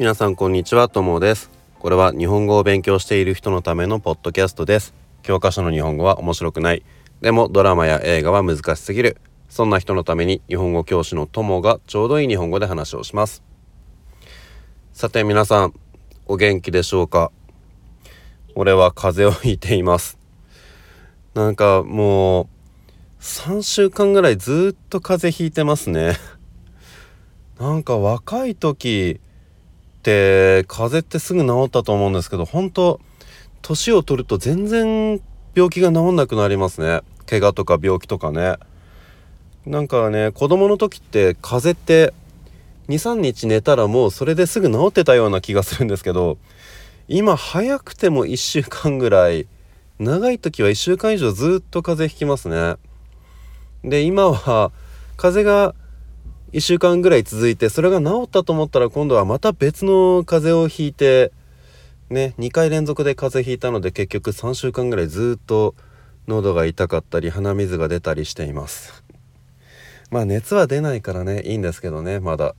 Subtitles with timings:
[0.00, 1.50] 皆さんこんにちはともです。
[1.78, 4.94] これは日本語を勉強している人のためのポッドキャストです。
[5.20, 6.82] 教科書の日本語は面白くない。
[7.20, 9.18] でもドラマや映画は難しすぎる。
[9.50, 13.42] そんな人のために日本語教師のともがちょうどいい日本語で話をします。
[14.94, 15.74] さて皆さん
[16.24, 17.30] お元気でしょうか？
[18.54, 20.18] 俺は風邪をひいています。
[21.34, 22.46] なんかもう
[23.20, 26.16] 3週間ぐらいずっと風邪ひいてますね。
[27.58, 29.20] なんか若い時
[30.00, 33.00] って風邪ってすぐ治ったと思うんですけど本当
[33.60, 35.20] 年を取ると全然
[35.54, 37.02] 病気が治んなくなりますね。
[37.26, 38.56] 怪我とか病気とかね。
[39.66, 42.14] なんかね子供の時って風邪って
[42.88, 46.38] 23日寝たらもうそれですぐ治ってたような気がするんですけど
[47.06, 49.46] 今早くても1週間ぐらい
[49.98, 52.76] 長い時は1週間以上ずっと風邪ひきますね。
[53.84, 54.72] で今は
[55.18, 55.74] 風邪が
[56.52, 61.30] 1週間ぐらい続いてそれが治ったと思ったら今度はまた別の風邪をひいて
[62.08, 65.76] ね2回連続で風邪ひいたので結局3週間ぐらいずっと
[66.26, 69.04] 喉が痛かったり鼻水が出たりしています。
[70.10, 72.56] まあ熱は出ないからねいいんですけどねまだ。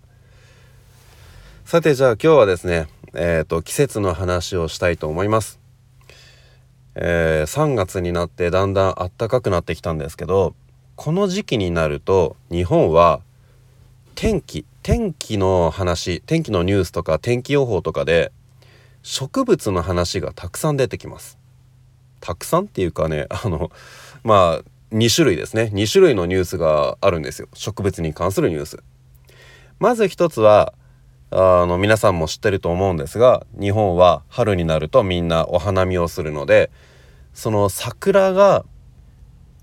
[1.66, 5.60] さてじゃあ今日はですねえっ、ー、と季節の話をしたいと思います。
[6.96, 10.56] えー、3月になってだんだん暖かくなってきたんですけど
[10.96, 13.22] この時期になると日本は
[14.22, 18.32] 天気天気の話天気のニュースとか天気予報とかで
[19.02, 21.40] 植物の話がたくさん出てきます。
[22.20, 23.72] たくさんっていうかね あの
[24.24, 25.72] まあ2種類ですね。
[25.74, 27.48] 2種類のニュースがあるんですよ。
[27.56, 28.84] 植物に関するニュース。
[29.80, 30.76] まず一つは
[31.32, 36.70] あの皆さんも知ってると思うんですが日本は春になるとみんなお花見をするので
[37.34, 38.66] その桜が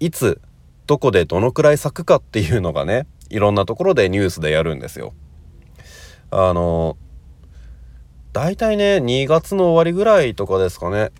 [0.01, 0.41] いつ
[0.89, 5.13] どこでどのくらい咲くかっていうのがねいろんなところでニュースでやるんですよ。
[6.31, 6.97] あの
[8.33, 11.11] 大体ね2月の終わりぐらいとかですかね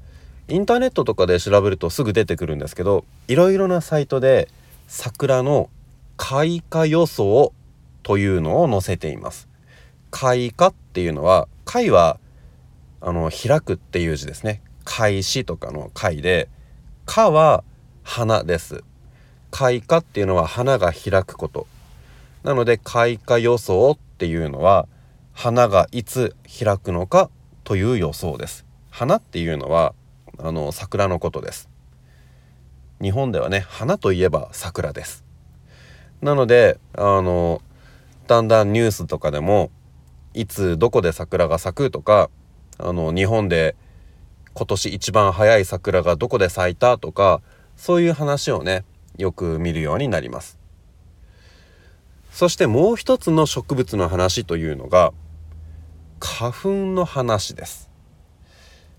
[0.49, 4.49] インターネットとかで調べるとすぐ出てくるんですけどいろいろなサイトで
[4.87, 5.71] 桜の
[6.17, 7.53] 開花予想
[8.03, 9.49] というのを載せています。
[10.11, 12.19] 開花っていうのは開は
[13.01, 14.63] あの開くっていう字ですね。
[14.85, 16.49] 開始とかの開で
[17.07, 17.65] 花は
[18.03, 18.85] 花です。
[19.51, 21.67] 開花っていうのは花が開くこと
[22.49, 24.89] なので開花予想っていうのは
[25.35, 27.29] 花がいつ開くのか
[27.63, 28.65] という予想です。
[28.89, 29.95] 花っていうのは
[30.39, 31.69] あの桜のことです。
[33.03, 35.27] 日本ではね花といえば桜です。
[36.23, 37.61] なのであの
[38.29, 39.71] だんだんニュースとかでも
[40.33, 42.31] いつどこで桜が咲くとか
[42.79, 43.77] あの日本で
[44.55, 47.43] 今年一番早い桜がどこで咲いたとか
[47.77, 48.87] そういう話をね
[49.19, 50.59] よく見るようになります。
[52.31, 55.13] そしてもう一つの植物の話というのが
[56.21, 57.91] 花粉の話です。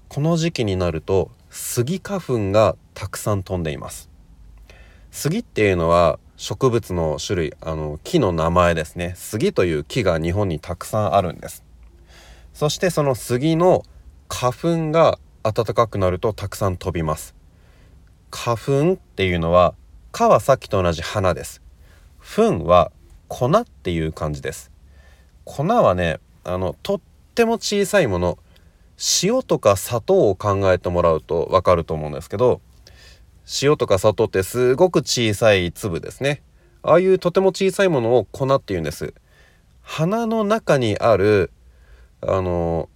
[0.08, 4.10] この時期になるとスギ花粉がたくさん飛んでいます。
[5.12, 9.14] スギっていうのは植物の種類あの木の名前ですね。
[9.16, 11.64] スギという木が日本にたくさんあるんです。
[12.54, 13.84] そしてそのスギの
[14.28, 17.36] 花粉が暖かくなるとたくさん飛びます。
[18.32, 19.74] 花粉っていうのは
[20.12, 21.62] 「か」はさっきと同じ花です
[22.36, 22.92] 「粉」は
[23.30, 24.72] 粉っていう感じです。
[25.46, 27.02] 粉はねあのとっ
[27.36, 28.38] ても小さいもの。
[29.24, 32.60] 塩とか砂糖を考えてもらうと分かると思うんですけど
[33.62, 36.42] 塩とか砂糖ってすごく小さい粒ですね。
[36.84, 39.14] ああいうとても小さいものを粉って言うんです。
[39.82, 41.52] 花の中にある
[42.22, 42.90] あの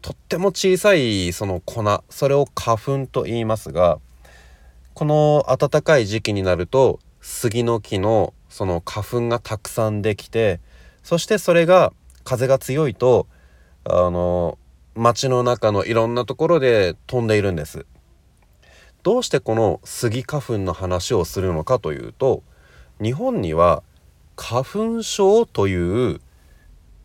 [0.00, 3.98] とっても小さいその粉それを花粉と言いますが
[4.94, 10.60] この暖かい時期になると杉の木のその花粉がたくさんできて
[11.02, 11.92] そしてそれが
[12.22, 13.26] 風が強いと
[13.82, 14.58] あの
[14.94, 17.84] 街の中のいろんなところで飛んでいるんです。
[19.02, 22.44] どうしてこのスギ花粉の話をするのかというと
[23.02, 23.82] 日本には
[24.36, 26.20] 花粉症という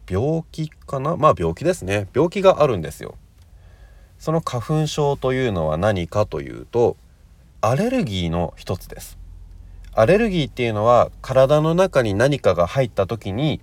[0.07, 1.17] 病気かな？
[1.17, 2.07] まあ病気ですね。
[2.13, 3.15] 病気があるんですよ。
[4.19, 6.95] その花粉症というのは何かというと
[7.61, 9.17] アレルギーの一つです。
[9.93, 13.61] アレルギーっていうのは体の中に何かが入った時に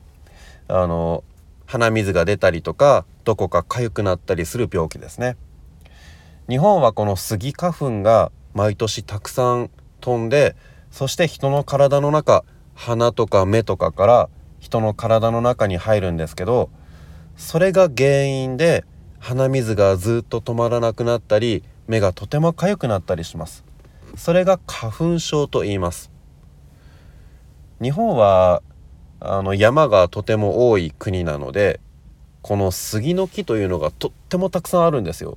[0.69, 1.25] あの
[1.67, 5.37] 鼻水が出たりとかどこか痒くなったりする病気ですね。
[6.49, 9.71] 日本はこのスギ花粉が毎年たくさん
[10.01, 10.55] 飛んで
[10.93, 12.45] そして人の体の中
[12.75, 14.29] 鼻とか目とかから
[14.61, 16.71] 人の体の中に入るんですけど
[17.37, 18.85] それが原因で
[19.19, 23.65] 鼻水がずっと止まらなくなったり目がとても痒くなったりします。
[24.17, 26.16] それが花粉症と言います。
[27.83, 28.63] 日本は
[29.21, 31.81] あの山がとても多い国なので
[32.43, 35.37] この杉の木というのがとってもたくさんあるんですよ。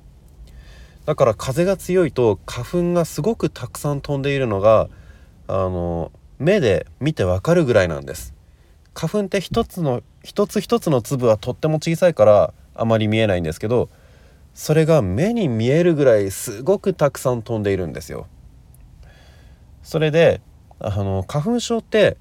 [1.05, 4.89] だから風が強いと花粉がすごくたくさん飛んでいるのが
[5.47, 8.35] あの目で見てわかるぐらいなんです。
[8.93, 13.89] 花粉って一つの一つ一つの粒はとっても小さいからあまり見えないんですけど
[14.53, 18.27] それが目に見えるぐらいすごくたくさん飛んでいるんですよ。
[19.81, 20.41] それで
[20.79, 22.17] あの花粉症って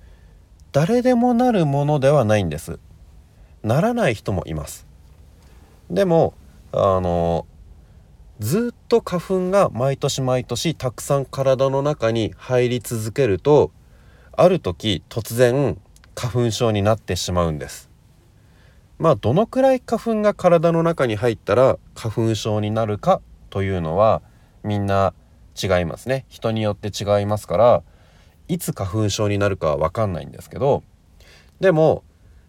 [0.78, 2.78] 誰でもなるものではないんです。
[3.64, 4.86] ならない人もいます。
[5.90, 6.34] でも
[6.70, 7.46] あの
[8.38, 13.72] ずっと花粉が毎年毎年たくさん体の中に入り続けると
[14.36, 15.80] ある時突然
[16.14, 17.90] 花粉症になってしまうんです。
[19.00, 23.20] まあどのくらい花粉が体の中に入ったら花粉症になるか
[23.50, 24.22] というのは
[24.62, 25.12] みんな
[25.60, 26.25] 違いますね。
[26.28, 27.82] 人によって違いますから
[28.49, 30.83] いつ花粉症になるかは分かんないんですけど
[31.61, 32.03] でも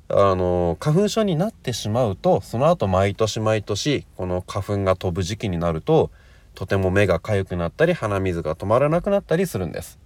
[0.08, 6.10] あの花粉症になってしまうとその後毎年毎年この花粉が飛ぶ時期になると
[6.56, 10.00] とても目が痒くなったり鼻水が止まらなくなったりするんです。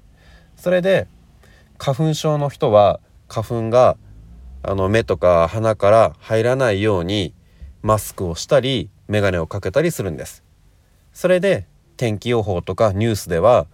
[0.58, 1.08] それで
[1.78, 3.98] 花粉症の人は花粉が
[4.62, 7.34] あの目とか鼻から入らないように
[7.82, 10.44] マスクをしたり眼鏡をかけたりするんです。
[11.14, 11.66] それで
[11.98, 13.68] 天気予報とかニュースでは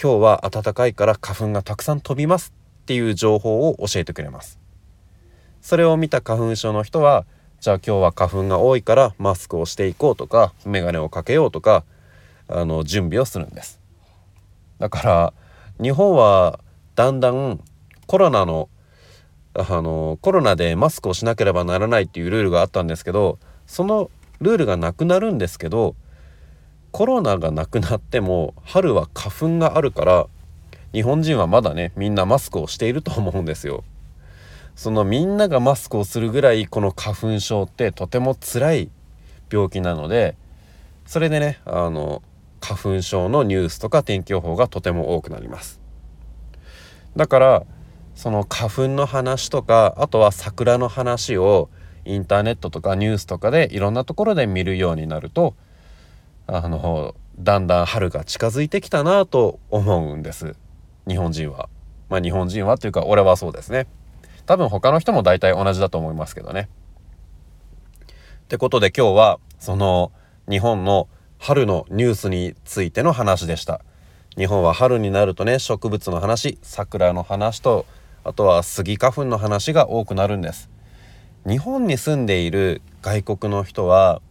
[0.00, 2.52] 今日は暖かいから花粉がたくさん飛びます
[2.82, 4.60] っていう情報を教えてくれます。
[5.62, 7.24] それを見た花粉症の人は
[7.60, 11.84] じゃあ今日は花粉が多いからマスクをしていこうとか眼鏡をかけようとか
[12.46, 13.80] あの準備をするんです。
[14.78, 15.32] だから
[15.82, 16.60] 日本は
[16.94, 17.58] だんだん
[18.06, 18.68] コロナの
[19.54, 24.10] あのコロナでマスクをしなければならないっていうルールがあったんですけどその
[24.42, 25.96] ルールがなくなるんですけど
[26.96, 30.28] コロナがなくなっても春は花粉があるから
[30.94, 33.84] 日本人はまだねみんなマスクをしていると思うんですよ。
[34.74, 38.90] そのみんながマスクをするぐらいこの花粉症ってとても辛い
[39.52, 40.36] 病気なので
[41.04, 42.22] それでねあの
[42.62, 45.82] 花粉症のニュースとか天気予報がとても多くなります
[47.14, 47.66] だから
[48.14, 51.68] その花粉の話とかあとは桜の話を
[52.06, 55.56] インターネットとかニュースとかでいろんなところで見るようになると
[56.46, 60.56] あのだんだん春が近づいてきたなと思うんです
[61.08, 61.68] 日本人は
[62.08, 63.86] まあ日本人はというか俺はそうですね
[64.46, 66.68] 多分他の人も大体同じだと思いますけどね。
[68.44, 70.12] ってことで今日はその
[70.48, 71.08] 日本の
[71.38, 73.80] 春のニュースについての話でした。
[74.36, 77.86] 日本は春になるとね植物の話桜の話と
[78.22, 80.70] あとはスギ花粉の話が多くなるんです。
[81.44, 84.22] 日本に住んでいる外国の人は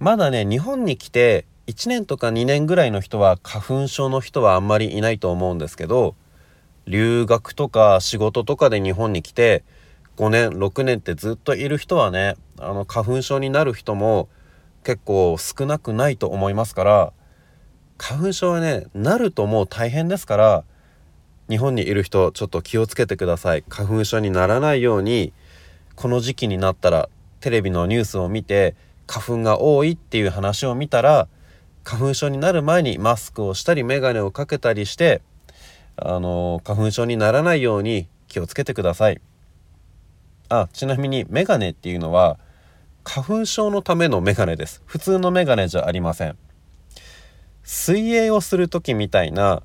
[0.00, 6.16] まだね日本に来て1年とか2年ぐらいの人は花粉症の人はあんまりいないと思うんですけど
[6.86, 9.62] 留学とか仕事とかで日本に来て
[10.16, 14.28] 5年6年ってずっといる人はねあの花粉症になる人も
[14.84, 17.12] 結構少なくないと思いますから
[17.98, 20.64] 花粉症はねなるともう大変ですから
[21.50, 23.64] 日本にいる人ちょっと気をつけてください。
[23.68, 25.32] 花粉症にならないように
[25.96, 27.10] この時期になったら
[27.40, 28.76] テレビのニュースを見て
[29.10, 31.26] 花粉が多いっていう話を見たら
[31.82, 35.20] 花粉症になる前にマスクをしたり眼鏡をかけたりして
[35.96, 39.20] あの花粉症にならないように気をつけてください。
[40.48, 42.38] あちなみにメガネっていうのは
[43.02, 44.80] 花粉症のためのメガネです。
[44.86, 46.38] 普通のメガネじゃありません。
[47.64, 49.64] 水泳をする時みたいな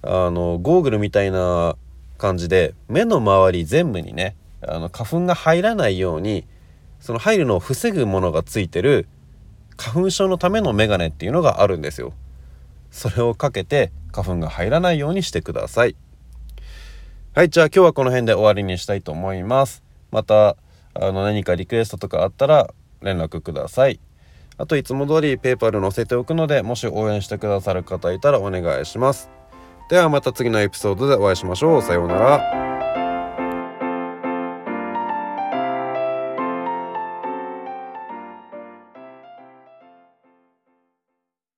[0.00, 1.76] あのゴーグルみたいな
[2.16, 6.46] 感じで目の周り全部にねあの花粉が入らないように
[7.00, 9.08] その入るのを防ぐものがついてる
[9.76, 12.12] 花粉症のためのメガネっていうのがあるんですよ。
[12.90, 15.96] それをかけて花粉が入らないようにしてください。
[17.32, 19.82] はいじゃあ今日はこの辺で終わりにしたいと思います。
[20.10, 20.56] また
[20.94, 24.00] あの何かリクエストとかあったら連絡ください。
[24.58, 29.30] あといつも通りペーパル載せておくのでもし応援してくださる方いたらお願いします。
[29.88, 31.82] ではまた次のエピソードでお会いしましょう。
[31.82, 32.69] さようなら。